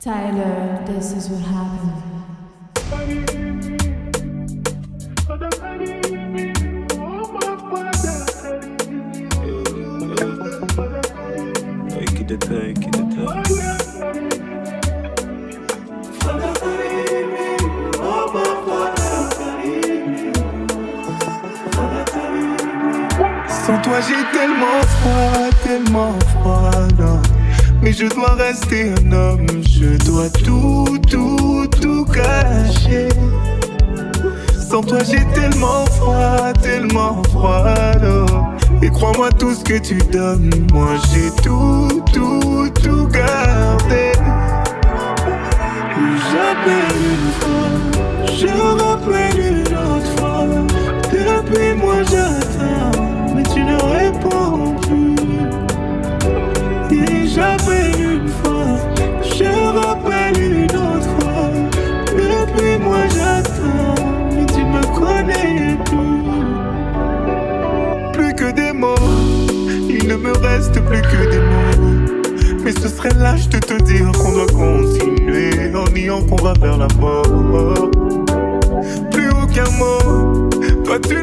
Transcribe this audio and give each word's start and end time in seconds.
Tyler, 0.00 0.80
this 0.86 1.10
is 1.10 1.28
what 1.28 1.40
happened. 1.40 2.04
Sans 23.48 23.82
toi 23.82 24.00
j'ai 24.06 24.14
tellement 24.32 24.80
froid, 24.86 25.50
tellement 25.64 26.12
froid, 26.20 26.86
non. 26.96 27.37
Mais 27.82 27.92
je 27.92 28.06
dois 28.06 28.34
rester 28.34 28.92
un 28.92 29.12
homme, 29.12 29.46
je 29.68 29.96
dois 30.04 30.28
tout, 30.30 30.98
tout, 31.08 31.66
tout 31.80 32.04
cacher. 32.06 33.08
Sans 34.68 34.82
toi 34.82 34.98
j'ai 35.08 35.24
tellement 35.32 35.86
froid, 35.86 36.52
tellement 36.60 37.22
froid, 37.30 37.74
non. 38.02 38.26
Et 38.82 38.90
crois-moi 38.90 39.30
tout 39.30 39.54
ce 39.54 39.64
que 39.64 39.78
tu 39.78 39.96
donnes, 40.12 40.50
moi 40.72 40.90
j'ai 41.12 41.30
tout, 41.42 42.02
tout, 42.12 42.68
tout 42.82 43.06
gardé. 43.06 44.12
J'appelle 46.30 46.98
une 47.12 47.30
fois, 47.40 47.70
je 48.36 48.48
rappelle 48.82 49.38
une 49.38 49.74
autre 49.76 50.12
fois. 50.18 50.46
Depuis 51.10 51.74
moi 51.74 51.96
j'attends, 52.10 53.34
mais 53.34 53.42
tu 53.44 53.60
ne 53.64 53.76
réponds 53.76 54.74
plus. 54.82 55.08
Ce 72.80 72.88
serait 72.88 73.14
lâche 73.14 73.48
de 73.48 73.58
te 73.58 73.82
dire 73.82 74.10
qu'on 74.12 74.32
doit 74.32 74.46
continuer 74.46 75.74
en 75.74 75.90
niant 75.90 76.22
qu'on 76.22 76.36
va 76.36 76.52
vers 76.60 76.78
la 76.78 76.88
mort. 77.00 77.90
Plus 79.10 79.28
aucun 79.30 79.70
mot, 79.78 80.48
toi 80.84 80.98
tu 81.00 81.22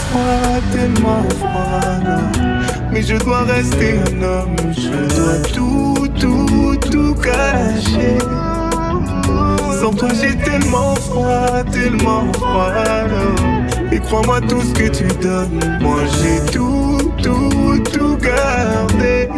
tellement 0.00 0.08
froid, 0.08 0.60
tellement 0.72 1.22
froid. 1.38 1.98
non. 2.04 2.90
Mais 2.92 3.02
je 3.02 3.16
dois 3.16 3.42
rester 3.44 3.98
un 3.98 4.22
homme. 4.22 4.56
Je 4.72 5.16
dois 5.16 5.38
tout, 5.52 6.08
tout, 6.18 6.76
tout 6.90 7.14
cacher. 7.14 8.18
Sans 9.80 9.92
toi 9.92 10.08
j'ai 10.20 10.36
tellement 10.36 10.94
froid, 10.96 11.64
tellement 11.72 12.32
froid. 12.34 12.70
Et 13.92 13.98
crois-moi 13.98 14.40
tout 14.42 14.60
ce 14.60 14.72
que 14.72 14.88
tu 14.88 15.04
donnes 15.20 15.58
Moi 15.80 16.00
j'ai 16.22 16.52
tout, 16.52 16.98
tout, 17.22 17.82
tout 17.92 18.16
gardé 18.16 19.28